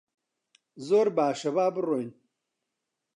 [0.87, 2.09] زۆر باشە، با بڕۆین.